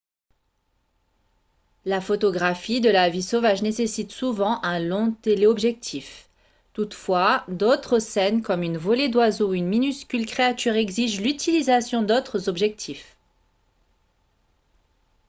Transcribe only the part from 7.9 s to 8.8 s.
scènes comme une